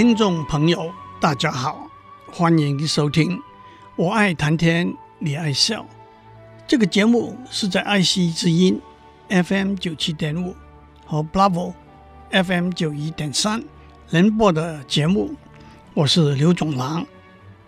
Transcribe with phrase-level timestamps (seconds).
[0.00, 0.90] 听众朋友，
[1.20, 1.86] 大家好，
[2.32, 3.36] 欢迎收听
[3.96, 5.82] 《我爱谈天，你爱笑》
[6.66, 8.80] 这个节目是在爱惜之音
[9.28, 10.56] FM 九七点五
[11.04, 11.74] 和 Bravo
[12.30, 13.62] FM 九一点三
[14.08, 15.34] 联播的节目。
[15.92, 17.06] 我是刘总郎。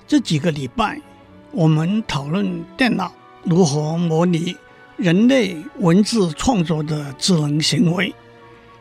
[0.09, 1.03] 这几个礼拜，
[1.51, 4.57] 我们讨论电脑如何模拟
[4.97, 8.15] 人类文字创作的智能行为。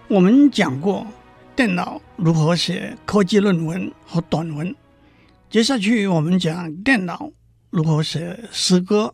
[0.08, 1.06] 我们讲过。
[1.62, 4.76] 电脑如何写科技论文和短文？
[5.48, 7.32] 接下去我们讲电脑
[7.70, 9.14] 如何写诗歌。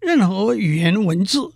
[0.00, 1.52] 任何语言文字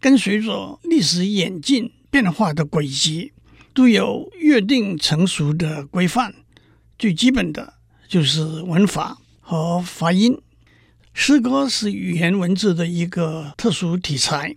[0.00, 3.32] 跟随着历史演进变化的轨迹，
[3.72, 6.34] 都有约定成熟的规范。
[6.98, 7.74] 最基本的
[8.08, 10.36] 就是文法和发音。
[11.14, 14.56] 诗歌是语言文字的一个特殊题材，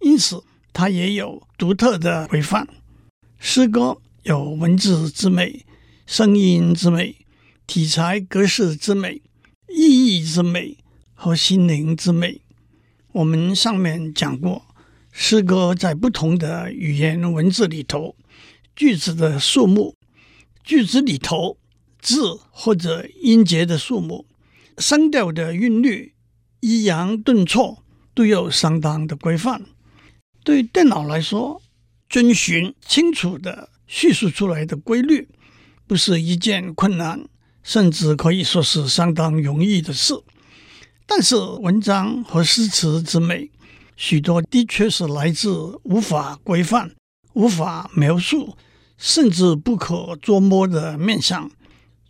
[0.00, 2.66] 因此它也有独特的规范。
[3.38, 3.98] 诗歌。
[4.24, 5.66] 有文字之美、
[6.06, 7.16] 声音之美、
[7.66, 9.20] 题材格式之美、
[9.68, 10.78] 意义之美
[11.12, 12.40] 和心灵之美。
[13.10, 14.64] 我们上面讲过，
[15.10, 18.14] 诗歌在不同的语言文字里头，
[18.76, 19.96] 句子的数目、
[20.62, 21.58] 句子里头
[22.00, 24.28] 字或者音节的数目、
[24.78, 26.14] 声调的韵律、
[26.60, 27.82] 抑扬顿挫
[28.14, 29.64] 都有相当的规范。
[30.44, 31.60] 对电脑来说，
[32.08, 33.70] 遵循清楚的。
[33.94, 35.28] 叙述出来的规律
[35.86, 37.26] 不是一件困难，
[37.62, 40.14] 甚至可以说是相当容易的事。
[41.06, 43.50] 但是文章和诗词之美，
[43.94, 46.92] 许多的确是来自无法规范、
[47.34, 48.56] 无法描述，
[48.96, 51.50] 甚至不可捉摸的面向。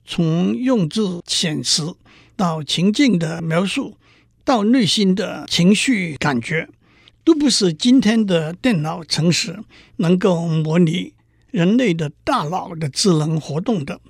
[0.04, 1.96] 从用字遣词
[2.36, 3.96] 到情境的描述，
[4.44, 6.68] 到内心的情绪感觉，
[7.24, 9.58] 都不是今天的电脑程式
[9.96, 11.14] 能够模拟。
[11.52, 14.00] 人类的大脑的智能活动的，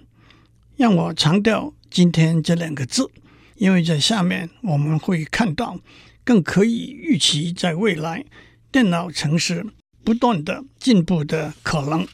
[0.76, 3.10] 让我强调“今天”这两个字，
[3.56, 5.78] 因为在下面我们会看到，
[6.22, 8.24] 更可以预期在未来
[8.70, 9.66] 电脑程式
[10.04, 12.06] 不断的进步的可能。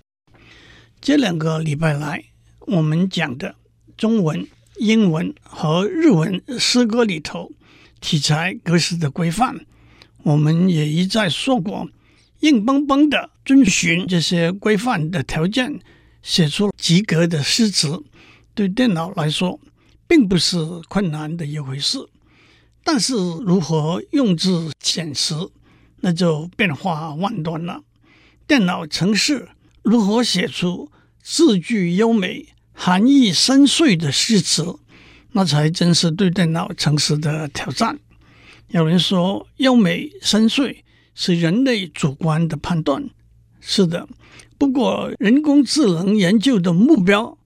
[0.99, 2.25] 这两个礼拜来，
[2.61, 3.55] 我们讲的
[3.99, 7.53] 中文、英文和日文诗歌里头
[8.01, 9.61] 题材格式的规范，
[10.23, 11.87] 我们也一再说过。
[12.41, 15.81] 硬邦邦的遵循这些规范的条件，
[16.23, 18.05] 写出及格的诗词，
[18.55, 19.59] 对电脑来说
[20.07, 21.99] 并不是困难的一回事。
[22.85, 25.51] 但是如何用字遣词，
[26.01, 27.83] 那就变化万端了。
[28.47, 29.49] 电脑程式
[29.83, 34.79] 如何写出字句优美、含义深邃的诗词，
[35.33, 37.99] 那才真是对电脑程式的挑战。
[38.69, 40.77] 有人说优美深邃。
[41.21, 43.11] 是人类主观的判断，
[43.61, 44.09] 是的。
[44.57, 47.37] 不过，人工智能研究的目标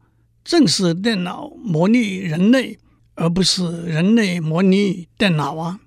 [0.45, 2.79] 正是电脑模拟人类，
[3.15, 5.81] 而不是人类模拟电脑啊。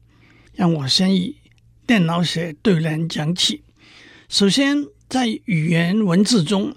[0.54, 1.36] 让我先以
[1.86, 3.62] 电脑写对联讲起。
[4.28, 6.76] 首先，在语言文字中，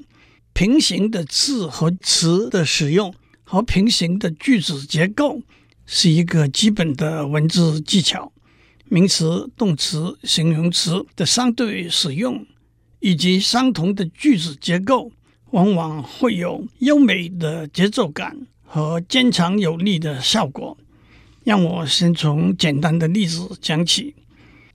[0.52, 3.14] 平行的字和词的使用
[3.44, 5.40] 和平行的句子结构
[5.86, 8.30] 是一个基本的文字技巧。
[8.90, 12.46] 名词、动词、形容词的相对使用，
[13.00, 15.12] 以及相同的句子结构，
[15.50, 20.76] 往往会有优美的节奏感和坚强有力的效果。
[21.44, 24.14] 让我先从简单的例子讲起。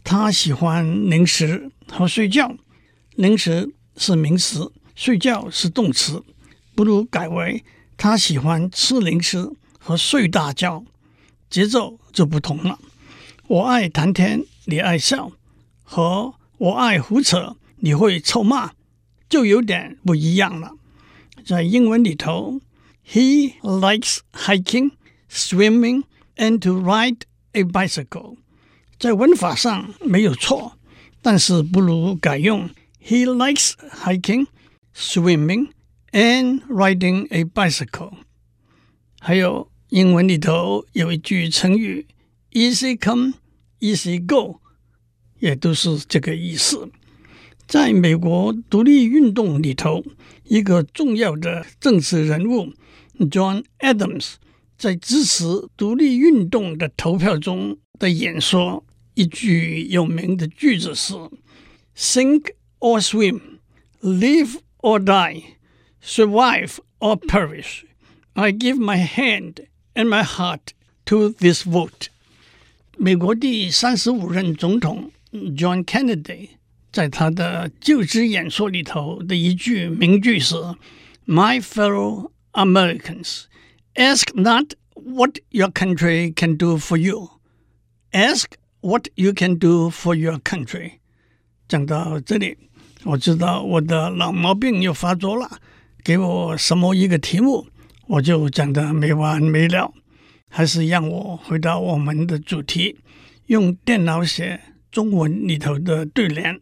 [0.03, 2.56] 他喜欢零食和睡觉。
[3.16, 6.24] 零食是名词，睡觉是动词，
[6.75, 7.63] 不如改为
[7.95, 9.50] 他喜欢吃零食
[9.80, 10.83] 和睡大觉，
[11.50, 12.80] 节奏就不同了。
[13.48, 15.34] 我爱谈天，你爱笑，
[15.84, 18.72] 和我爱胡扯，你会臭骂，
[19.28, 20.72] 就有点不一样了。
[21.45, 22.62] 在英文里头
[23.06, 24.92] ，He likes hiking,
[25.30, 26.04] swimming,
[26.38, 28.38] and to ride a bicycle。
[28.98, 30.78] 在文法上没有错，
[31.22, 32.69] 但是不如改用
[33.06, 34.48] He likes hiking,
[34.95, 35.68] swimming,
[36.13, 38.13] and riding a bicycle。
[39.19, 42.07] 还有英文里头有一句成语。
[42.52, 43.34] Easy come,
[43.81, 44.60] easy go，
[45.38, 46.90] 也都是这个意思。
[47.66, 50.02] 在美国独立运动里头，
[50.44, 52.72] 一个重要的政治人物
[53.19, 54.34] John Adams
[54.78, 58.84] 在支持独立运动的投票中的演说，
[59.14, 61.14] 一句有名的句子是：“
[61.94, 63.58] Sink or swim,
[64.00, 65.56] live or die,
[66.02, 67.82] survive or perish,
[68.32, 70.69] I give my hand and my heart
[71.05, 72.08] to this vote。”
[73.03, 76.51] 美国第三十五任总统 John Kennedy。
[76.89, 80.55] 在他的就职演说里头的一句名句是
[81.25, 83.41] ：“My fellow Americans,
[83.95, 87.31] ask not what your country can do for you,
[88.13, 88.45] ask
[88.79, 90.91] what you can do for your country。”
[91.67, 92.56] 讲到这里，
[93.03, 95.59] 我知道我的老毛病又发作了。
[96.06, 97.67] 给我什么一个题目，
[98.07, 99.91] 我就讲得没完没了。
[100.55, 103.00] 还是让我回到我们的主题，
[103.47, 104.61] 用电脑写
[104.91, 106.61] 中文里头的对联。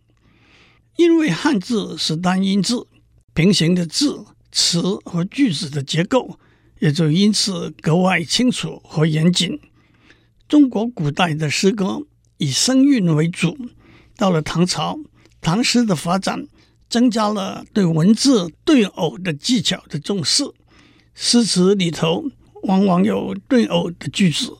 [0.96, 2.88] 因为汉字是单音字，
[3.34, 6.40] 平行的字、词和句子的结构
[6.80, 9.60] 也就因此格外清楚和严谨。
[10.48, 12.04] 中国古代的诗歌
[12.38, 13.58] 以声韵为主，
[14.16, 14.98] 到了唐朝，
[15.42, 16.48] 唐诗的发展
[16.90, 20.46] 增加了对文字对偶的技巧的重视。
[21.14, 22.24] 诗词里头
[22.64, 24.58] 往往有对偶的句子，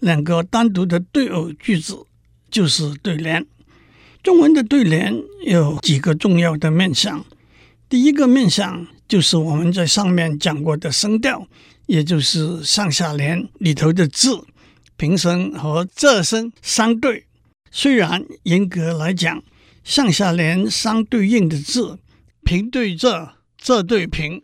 [0.00, 2.06] 两个单独的对偶句子
[2.50, 3.46] 就是对联。
[4.22, 5.14] 中文的对联
[5.44, 7.24] 有几个重要的面向，
[7.88, 11.46] 第一个面向就是我们在上面讲过的声调，
[11.86, 14.44] 也就是上下联里头的字，
[14.96, 17.26] 平声和仄声相对。
[17.70, 19.44] 虽然严格来讲，
[19.84, 22.00] 上下联相对应的字
[22.42, 23.30] 平对仄，
[23.62, 24.42] 仄对平，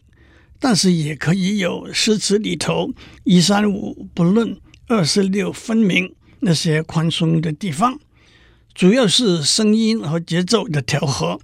[0.64, 2.92] 但是也可以有诗词里头
[3.24, 4.56] 一三五不论，
[4.86, 7.98] 二四六分明那些宽松的地方。
[8.72, 11.40] 主要是声音和节奏的调和。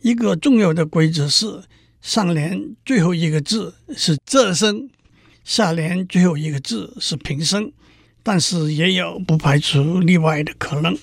[0.00, 1.64] 一个重要的规则是，
[2.00, 4.88] 上联最后一个字是仄声，
[5.42, 7.72] 下联最后一个字是平声。
[8.22, 10.96] 但是也有不排除例外的可能。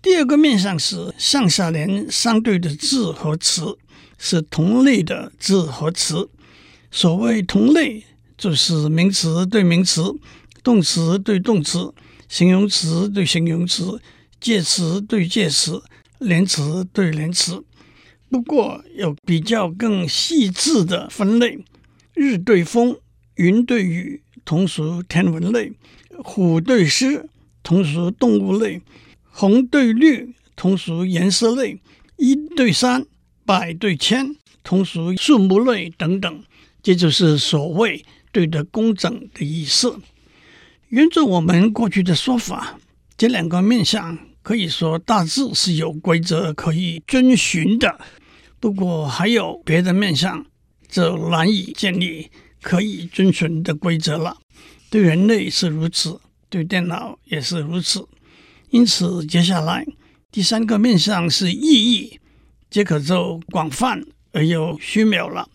[0.00, 3.76] 第二个面向是上下联相对的字和词
[4.16, 6.30] 是同类的字和词。
[6.90, 8.04] 所谓同类，
[8.36, 10.14] 就是名词对名词，
[10.62, 11.92] 动词对动词，
[12.28, 14.00] 形容词对形容词。
[14.38, 15.82] 介词对介词，
[16.18, 17.64] 连词对连词。
[18.28, 21.58] 不过有比较更细致的分类：
[22.14, 22.98] 日对风，
[23.36, 25.72] 云对雨，同属天文类；
[26.22, 27.28] 虎对狮，
[27.62, 28.80] 同属动物类；
[29.24, 31.78] 红对绿，同属颜色类；
[32.16, 33.06] 一对三，
[33.46, 36.44] 百对千，同属数目类等等。
[36.86, 39.98] 这就是所谓对得工整的意思。
[40.90, 42.78] 沿着我们过去的说法。
[43.18, 47.98] 这两个面向可以说大致是有规则可以遵循的，
[48.60, 50.46] 不过还有别的面向，
[50.86, 52.30] 则难以建立
[52.62, 54.36] 可以遵循的规则了。
[54.88, 58.06] 对人类是如此，对电脑也是如此。
[58.70, 59.84] 因此，接下来
[60.30, 62.20] 第三个面向是意义，
[62.70, 64.00] 这可就广泛
[64.30, 65.48] 而又虚渺了。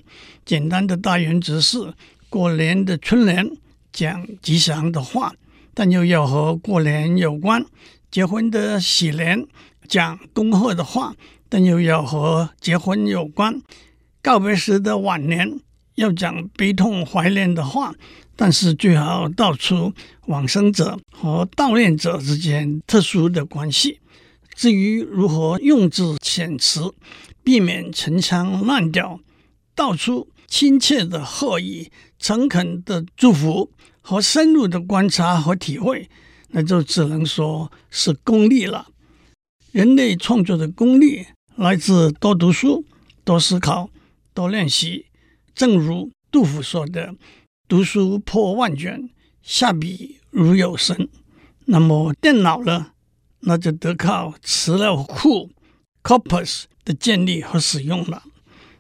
[0.46, 1.94] 简单的大原则是：
[2.30, 3.50] 过年的春联
[3.92, 5.34] 讲吉祥的话。
[5.74, 7.66] 但又要和过年有关，
[8.12, 9.48] 结婚的喜联
[9.88, 11.16] 讲恭贺的话，
[11.48, 13.54] 但又要和结婚有关；
[14.22, 15.60] 告别时的挽联
[15.96, 17.96] 要讲悲痛怀念的话，
[18.36, 19.94] 但是最好道出
[20.28, 24.02] 往生者和悼念者之间特殊的关系。
[24.54, 26.94] 至于如何用字遣词，
[27.46, 29.22] 避免陈腔滥调，
[29.76, 33.72] 道出亲切的贺意、诚恳的祝福。
[34.04, 36.10] 和深入的观察和体会，
[36.48, 38.88] 那就只能说是功力了。
[39.72, 42.84] 人类创作的功力来自多读书、
[43.24, 43.92] 多思考、
[44.34, 45.06] 多练习。
[45.54, 47.14] 正如杜甫说的
[47.70, 49.12] ：“读书破万卷，
[49.44, 51.08] 下笔如有神。”
[51.66, 52.94] 那么电脑呢？
[53.42, 55.52] 那就得靠词料库
[56.02, 58.24] （corpus） 的建立和使用了。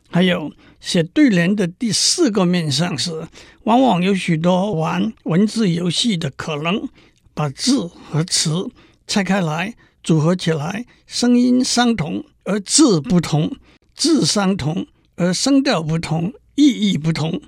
[0.09, 0.51] 还有。
[0.81, 3.27] 写对联的第四个面向是，
[3.63, 6.89] 往往有许多玩文字游戏的可能，
[7.33, 8.67] 把字和词
[9.05, 13.55] 拆开来组合起来，声音相同而字不同，
[13.95, 17.39] 字相同而声调不同，意义不同。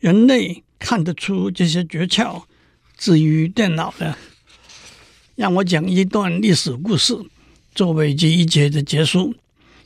[0.00, 2.42] 人类看得出这些诀窍，
[2.98, 4.16] 至于电脑呢？
[5.36, 7.16] 让我讲一段历史故事，
[7.72, 9.34] 作为这一节的结束。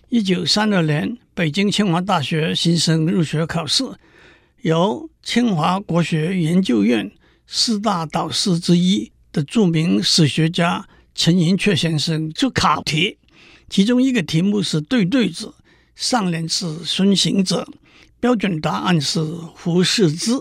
[0.08, 3.84] 一九三二年，北京清华大学新生入学考试，
[4.62, 7.12] 由清华国学研究院
[7.46, 13.18] 四大导师之一的著名史学家陈寅恪先生出考题，
[13.68, 15.52] 其中一个题目是对对子，
[15.94, 17.68] 上联是孙行者，
[18.18, 20.32] 标准答案是胡适之。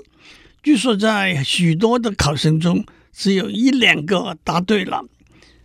[0.64, 5.04] 据说在许多的考生中，只有一两个答对了。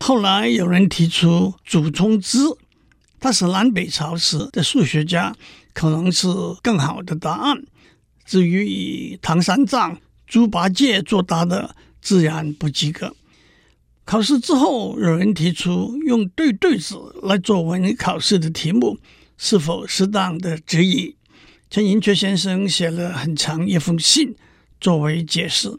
[0.00, 2.38] 后来有人提出祖冲之，
[3.20, 5.36] 他是南北朝时的数学家，
[5.74, 6.26] 可能是
[6.62, 7.62] 更好的答案。
[8.24, 13.14] 至于以唐三藏、猪八戒作答的，自然不及格。
[14.04, 18.98] 考试之后，有人提出用对对子来作文考试的题目，
[19.36, 21.14] 是否适当的质疑？
[21.68, 24.34] 陈寅恪先生写了很长一封信。
[24.80, 25.70] 作为解释，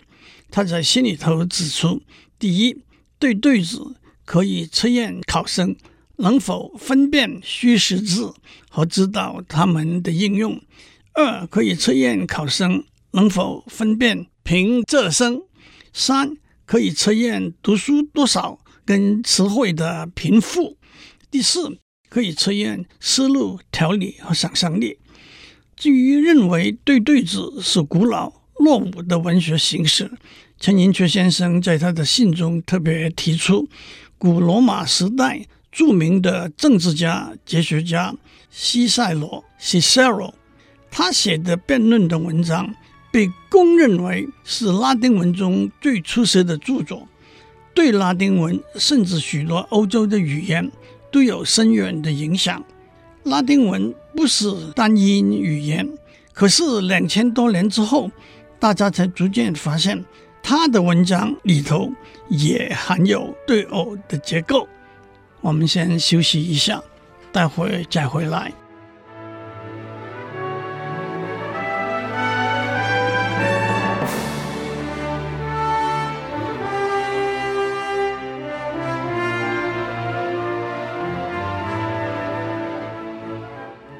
[0.52, 2.04] 他在信里头指出：
[2.38, 2.84] 第一，
[3.18, 3.96] 对对子
[4.26, 5.76] 可以测验考生
[6.22, 8.34] 能否分辨虚实字
[8.70, 10.54] 和知道它们的应用；
[11.14, 15.42] 二，可以测验考生能否分辨平仄声；
[15.94, 20.78] 三，可以测验读书多少跟词汇的贫富；
[21.30, 21.78] 第四，
[22.10, 24.98] 可以测验思路条理和想象力。
[25.76, 28.42] 至于认为对对子是古老。
[28.62, 30.12] 落伍的文学形式，
[30.60, 33.68] 陈寅恪先生在他的信中特别提出，
[34.20, 38.14] 古罗马时代著名的政治家、哲学家
[38.50, 40.34] 西塞罗 （Cicero），
[40.90, 42.74] 他写的辩论的文章
[43.12, 47.08] 被公认为是拉丁文中最出色的著作，
[47.74, 50.72] 对拉丁文甚至许多欧洲的语言
[51.12, 52.64] 都有深远的影响。
[53.24, 55.88] 拉丁文不是单音语言，
[56.34, 58.12] 可是两千多年之后。
[58.60, 60.06] 大家才逐渐发现，
[60.44, 61.92] 他的文章里头
[62.30, 64.68] 也含有对偶的结构。
[65.42, 66.82] 我们先休息一下，
[67.32, 68.52] 待会儿再回来。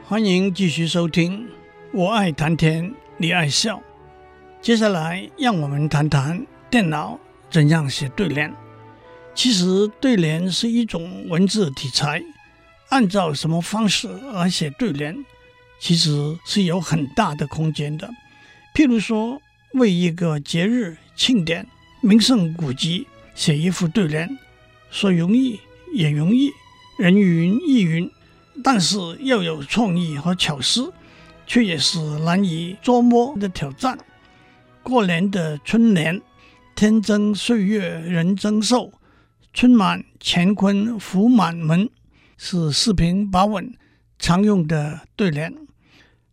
[0.06, 1.48] 欢迎继续收听，
[1.92, 3.82] 我爱谈天，你爱笑。
[4.62, 7.18] 接下来，让我们谈谈电脑
[7.50, 8.54] 怎样写对联。
[9.34, 12.22] 其实，对联是一种文字题材，
[12.90, 15.16] 按照什么方式来写对联，
[15.80, 18.10] 其实是有很大的空间的。
[18.76, 19.42] 譬如说，
[19.74, 21.66] 为一个节日庆典、
[22.02, 24.38] 名胜古迹写一副对联，
[24.92, 25.60] 说容易
[25.94, 26.52] 也容易，
[26.98, 28.12] 人云亦云，
[28.64, 30.94] 但是要有创意和巧思，
[31.48, 33.98] 却也是难以捉摸的挑战。
[34.84, 36.22] 过年的春联，
[36.76, 38.92] 天增岁月人增寿，
[39.54, 41.90] 春满乾坤福满门，
[42.38, 43.74] 是四平八稳
[44.18, 45.54] 常用的对联。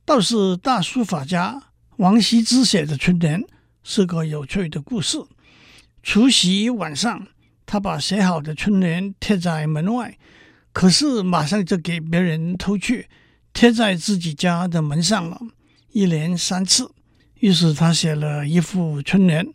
[0.04, 1.60] 倒是大书法家
[1.96, 3.44] 王羲之写的春联
[3.82, 5.18] 是个有趣的故事。
[6.02, 7.26] 除夕晚上，
[7.66, 10.16] 他把写好的春联贴在门外，
[10.72, 13.08] 可是马上就给别人偷去，
[13.52, 15.40] 贴在自己家的门上了，
[15.90, 16.92] 一连三次。
[17.40, 19.46] 于是他写了一副春联：“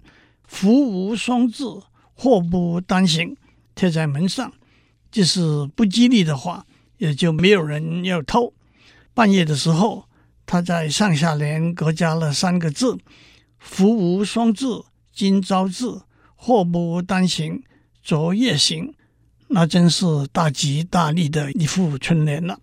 [0.46, 1.64] 福无双至，
[2.14, 3.36] 祸不单行”，
[3.76, 4.52] 贴在门上。
[5.12, 6.66] 即使不吉利的话，
[6.98, 8.54] 也就没有人要偷。
[9.14, 10.08] 半夜的时候，
[10.46, 12.98] 他在上下联各加了三个字
[13.60, 14.66] ：“福无双至，
[15.14, 17.64] 今朝至；祸不单行，
[18.02, 18.94] 昨夜行。”
[19.50, 22.60] 那真是大吉大利的一副春联了。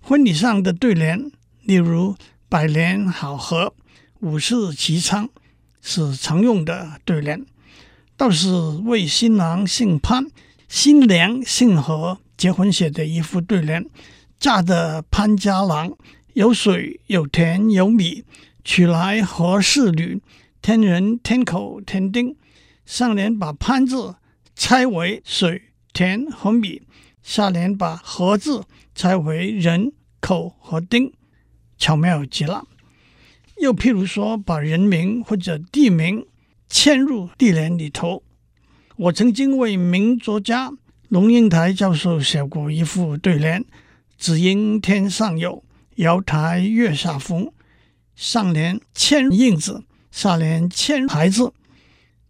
[0.00, 1.30] 婚礼上的对联，
[1.62, 2.16] 例如
[2.48, 3.74] “百年好合”。
[4.20, 5.28] 五世齐昌
[5.82, 7.44] 是常用的对联，
[8.16, 8.50] 倒是
[8.84, 10.26] 为新郎姓潘、
[10.68, 13.84] 新娘姓何结婚写的一副对联
[14.40, 15.94] ：“嫁的潘家郎，
[16.32, 18.24] 有水有田有米，
[18.64, 20.22] 娶来何氏女？
[20.62, 22.34] 天人天口天丁。”
[22.86, 24.14] 上联把潘字
[24.54, 25.60] 拆为水
[25.92, 26.82] 田和米，
[27.22, 31.12] 下联把何字拆为人口和丁，
[31.76, 32.64] 巧妙极了。
[33.60, 36.24] 又譬如说，把人名或者地名
[36.70, 38.22] 嵌入对联里头。
[38.96, 40.72] 我曾经为名作家
[41.08, 43.64] 龙应台教授写过一副对联
[44.16, 45.64] ：“只应天上有，
[45.96, 47.50] 瑶台月下逢。”
[48.16, 51.52] 上联嵌印子，下联嵌牌子。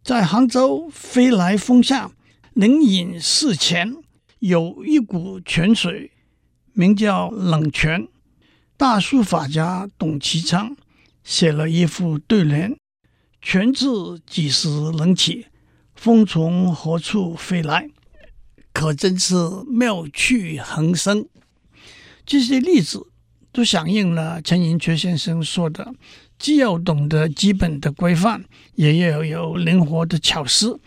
[0.02, 2.10] 在杭州飞来峰下，
[2.54, 3.96] 灵隐寺前
[4.40, 6.10] 有一股泉水，
[6.72, 8.08] 名叫冷泉。
[8.76, 10.76] 大书法家董其昌。
[11.24, 12.76] 写了一副对联
[13.48, 15.46] ：“泉自几时冷起，
[15.94, 17.88] 风从何处飞来？”
[18.74, 19.36] 可真是
[19.68, 21.28] 妙趣横生。
[22.26, 23.06] 这些例子
[23.52, 25.94] 都响应了陈寅恪先生说的
[26.36, 30.80] ：“既要懂得基本的规范，也要有灵活的巧思。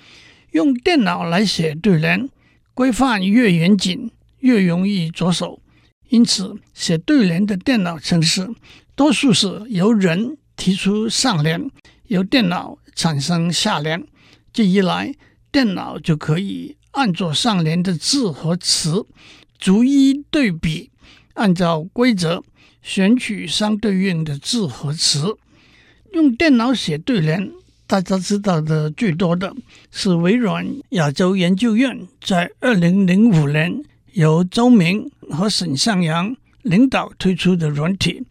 [0.51, 2.29] 用电脑来写对联，
[2.73, 5.61] 规范越严谨，越容易着手。
[6.09, 8.49] 因此，写对联的电脑程式
[8.95, 11.71] 多数是由人提出上联，
[12.09, 14.03] 由电脑产生下联。
[14.51, 15.15] 这一来，
[15.51, 19.05] 电脑就可以按照上联的字和词
[19.57, 20.91] 逐一对比，
[21.35, 22.43] 按照规则
[22.81, 25.37] 选取相对应的字和词。
[26.13, 27.51] 用电脑写对联，
[27.85, 29.55] 大家知道的最多的
[29.91, 38.25] 是微软亚洲研究院在二零零五年由周明和沈向阳领导推出的软体。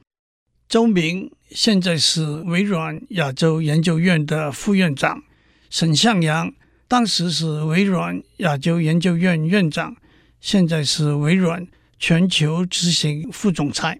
[0.69, 5.23] 周明现在是微软亚洲研究院的副院长，
[5.71, 6.53] 沈向阳
[6.87, 9.97] 当时是微软亚洲研究院院长，
[10.41, 11.67] 现在是微软
[11.99, 13.99] 全球执行副总裁。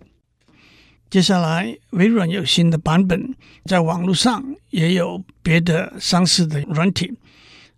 [1.09, 7.15] 接下来，微软有新的版本，在网络上也有别的相似的软体。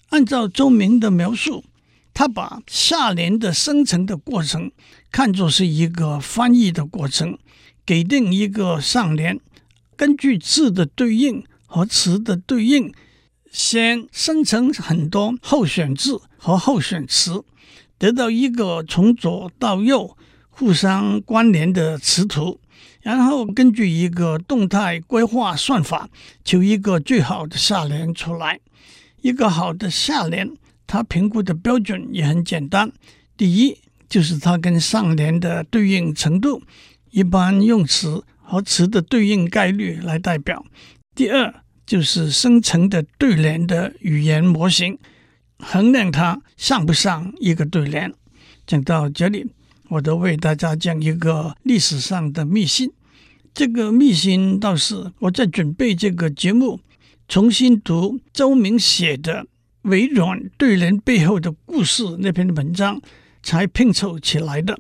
[0.09, 1.65] 按照周明的描述，
[2.13, 4.73] 他把下联的生成的过程
[5.13, 7.39] 看作是一个翻译的过程，
[7.87, 9.39] 给定一个上联，
[10.01, 12.91] 根据字的对应和词的对应，
[13.53, 17.45] 先生成很多候选字和候选词，
[17.99, 20.17] 得到一个从左到右
[20.49, 22.59] 互相关联的词图。
[23.03, 26.09] 然后根据一个动态规划算法，
[26.43, 28.59] 求一个最好的下联出来。
[29.21, 30.51] 一个好的下联，
[30.87, 32.91] 它评估的标准也很简单。
[33.37, 33.77] 第一，
[34.09, 36.63] 就是它跟上联的对应程度，
[37.11, 40.67] 一般用词和词的对应概率来代表。
[41.15, 41.55] 第二，
[41.87, 44.99] 就是生成的对联的语言模型，
[45.59, 48.13] 衡量它像不像一个对联。
[48.67, 49.47] 讲到这里。
[49.91, 52.93] 我都为大家讲一个历史上的秘辛。
[53.53, 56.79] 这个秘辛倒是我在准备这个节目，
[57.27, 59.43] 重新读周明写的
[59.83, 63.03] 《微软对联背后的故事》那篇文章
[63.43, 64.79] 才拼凑起来的。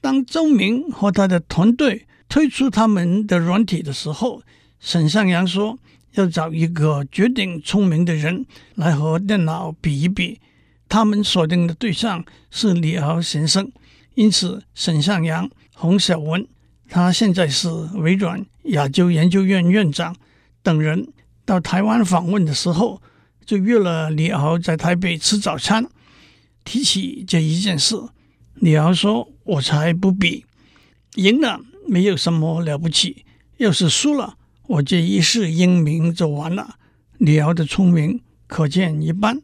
[0.00, 4.42] 当周明和他的团队推出他们的软体的时候，
[4.80, 5.78] 沈向阳说
[6.12, 10.40] 要找一个绝顶聪明的人来和电脑比一比。
[10.88, 13.70] 他们锁定的对象是李敖先生。
[14.14, 16.46] 因此，沈向阳、洪小文，
[16.88, 20.16] 他现在是微软亚洲研究院院长
[20.62, 21.08] 等人
[21.44, 23.02] 到台湾访问的时候，
[23.44, 25.86] 就约了李敖在台北吃早餐。
[26.64, 27.94] 提起这一件事，
[28.54, 30.44] 李敖说：“我才不比，
[31.14, 33.24] 赢了没有什么了不起，
[33.56, 36.76] 要是输了，我这一世英名就完了。”
[37.18, 39.42] 李敖的聪明可见一斑。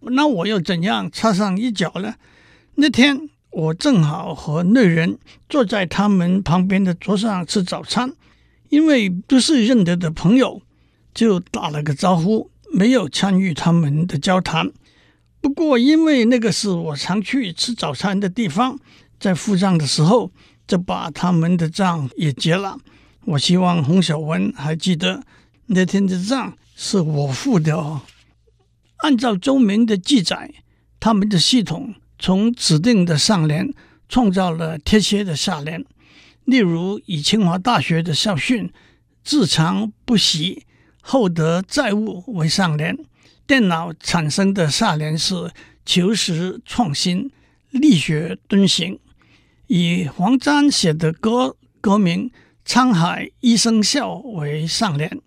[0.00, 2.14] 那我又怎样插上一脚呢？
[2.74, 3.28] 那天。
[3.50, 8.12] 我正好和那人坐在他们旁边的桌上吃早餐，
[8.68, 10.60] 因为不是认得的朋友，
[11.14, 14.70] 就打了个招呼，没有参与他们的交谈。
[15.40, 18.78] 不过，因为那个是我常去吃早餐的地方，
[19.18, 20.30] 在付账的时候
[20.68, 22.78] 就把他们的账也结了。
[23.24, 25.24] 我希望洪小文还记得
[25.66, 28.02] 那天的账是我付的哦。
[28.98, 30.54] 按照周明的记载，
[31.00, 31.94] 他们的系统。
[32.20, 33.72] 从指定的上联
[34.08, 35.84] 创造了贴切的下联，
[36.44, 38.72] 例如以清华大学的校训
[39.22, 40.66] “自强不息，
[41.00, 42.98] 厚德载物”为上联，
[43.46, 45.52] 电脑产生的下联是
[45.86, 47.30] “求实创新，
[47.70, 48.98] 力学敦行”。
[49.68, 52.30] 以黄沾写的歌歌名
[52.64, 55.20] “沧海一声笑”为上联，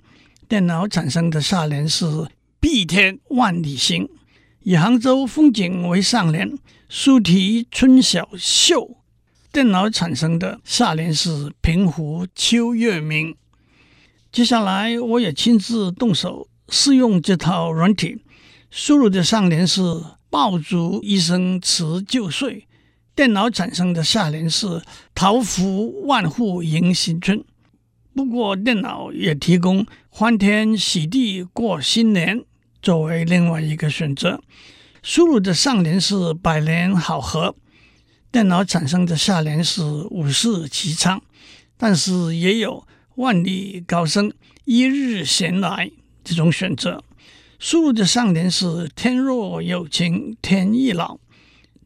[0.47, 2.05] 电脑产生的下联是
[2.59, 4.09] “碧天万里行”。
[4.63, 6.57] 以杭州风景为上联，
[6.89, 8.97] 书题春晓秀；
[9.51, 13.35] 电脑产生的下联是平湖秋月明。
[14.31, 18.23] 接下来，我也亲自动手试用这套软体，
[18.71, 19.81] 输入的上联是
[20.31, 22.67] 爆竹一声辞旧岁，
[23.13, 24.81] 电脑产生的下联是
[25.13, 27.43] 桃符万户迎新春。
[28.15, 32.43] 不过，电脑也提供欢天喜地过新年。
[32.81, 34.41] 作为另外一个选择，
[35.03, 37.55] 输入的上联是百年好合，
[38.31, 41.21] 电脑产生的下联是五世其昌，
[41.77, 44.33] 但是也有万里高升、
[44.65, 45.91] 一日闲来
[46.23, 47.03] 这种选择。
[47.59, 51.19] 输入的上联是天若有情天亦老，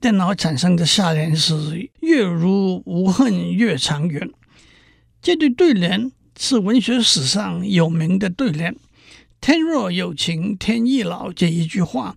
[0.06, 4.30] 电脑产生的下联是月如无恨月长圆。
[5.20, 8.76] 这对对联是文学史上有名的对联。
[9.41, 12.15] 天若有情天亦老这一句话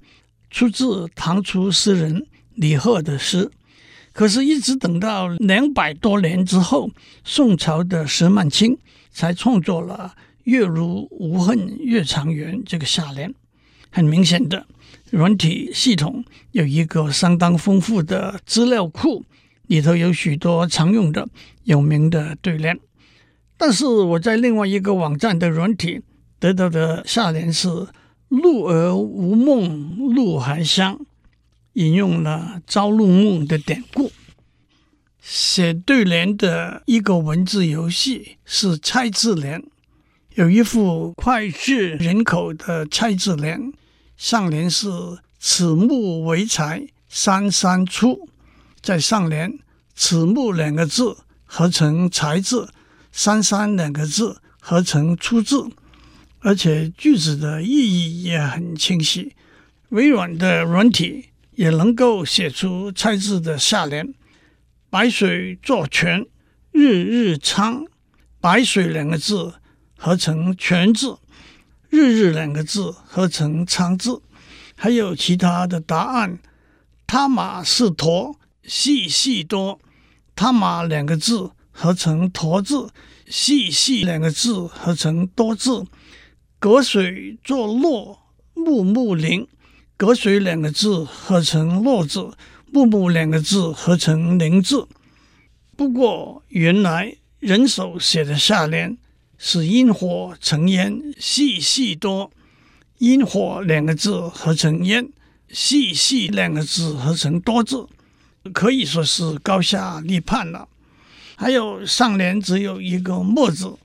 [0.50, 3.50] 出自唐初诗人李贺的诗，
[4.12, 6.90] 可是，一直等到两百多年之后，
[7.24, 8.76] 宋朝的石曼青
[9.10, 13.34] 才创作了“月如无恨月长圆”这个下联。
[13.90, 14.66] 很明显的，
[15.10, 19.24] 软体系统有一个相当丰富的资料库，
[19.66, 21.28] 里头有许多常用的、
[21.64, 22.78] 有名的对联。
[23.56, 26.02] 但是我在另外一个网站的软体
[26.38, 27.68] 得到的下联是
[28.28, 31.00] “鹿儿无梦，鹿还乡”，
[31.74, 34.12] 引用了朝露梦的典故。
[35.20, 39.62] 写对联的一个文字游戏是猜字联，
[40.36, 43.72] 有一副脍炙人口的猜字联，
[44.18, 44.88] 上联是
[45.38, 48.28] “此木为材，三三出”，
[48.82, 49.58] 在上联
[49.94, 52.68] “此木”两个字合成“材”字。
[53.12, 55.68] 三三两个字合成出字，
[56.40, 59.34] 而且句子的意义也很清晰。
[59.90, 64.12] 微软的软体也能够写出猜字的下联：
[64.90, 66.26] 白水作泉，
[66.72, 67.84] 日日昌。
[68.40, 69.54] 白水两个字
[69.96, 71.18] 合成泉字，
[71.88, 74.22] 日日两个字合成昌字。
[74.74, 76.38] 还有其他的答案：
[77.06, 79.80] 他马是驮，细细多。
[80.34, 81.50] 他马两个字。
[81.80, 82.90] 合成驼字，
[83.28, 85.84] 细细两个字合成多字。
[86.58, 88.18] 隔水作落，
[88.52, 89.46] 木木林。
[89.96, 92.32] 隔水两个字合成落字，
[92.72, 94.88] 木木两个字合成林字。
[95.76, 98.98] 不过原来人手写的下联
[99.38, 102.30] 是阴火成烟，细细多。
[102.98, 105.08] 阴火两个字合成烟，
[105.48, 107.86] 细细两个字合成多字，
[108.52, 110.68] 可以说是高下立判了。
[111.36, 113.76] 还有上联只有一个“墨”字，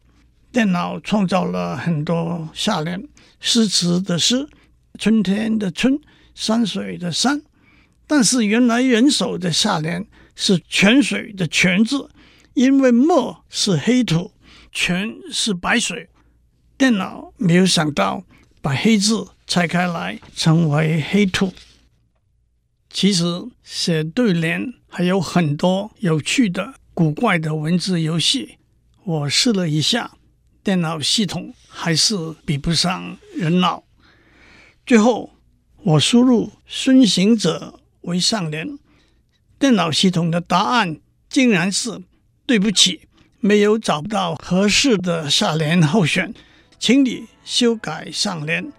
[0.52, 3.08] 电脑创造了很多下联：
[3.40, 4.50] 诗词的“诗”，
[4.98, 6.00] 春天的“春”，
[6.34, 7.44] 山水的“山”。
[8.08, 10.04] 但是原来人手的下联
[10.36, 12.10] 是泉水的“泉”字，
[12.56, 14.32] 因为“墨”是黑土
[14.74, 16.10] ，“全”是白水。
[16.78, 18.24] 电脑没有想到
[18.62, 21.54] 把黑字拆开来成为黑土。
[22.90, 23.24] 其实
[23.64, 26.74] 写对联还有很多有趣的。
[26.96, 28.60] 古怪的文字游戏，
[29.04, 30.12] 我试了一下，
[30.64, 33.84] 电脑系统还是比不上人脑。
[34.86, 35.34] 最后，
[35.78, 38.78] 我输入“孙行者”为上联，
[39.58, 42.04] 电脑系统的答案竟然是
[42.46, 43.08] “对不起，
[43.46, 46.34] 没有找到合适的下联候选，
[46.80, 48.72] 请你修改上联”。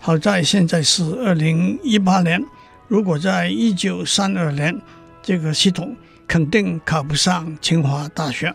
[0.00, 2.44] 好在现在是二零一八年，
[2.88, 4.76] 如果在一九三二年，
[5.22, 5.96] 这个系统。
[6.28, 8.54] 肯定考不上清华大学。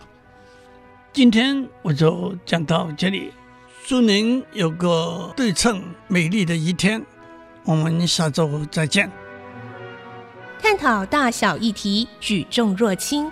[1.14, 3.32] 今天我就讲到这里，
[3.86, 7.00] 祝您有个对称美丽的一天。
[7.66, 9.12] 我们下周再见。
[10.60, 13.32] 探讨大小议题，举重若轻，